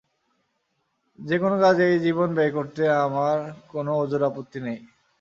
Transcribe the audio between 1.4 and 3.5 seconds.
কোন কাজে এই জীবন ব্যয় করতে আমার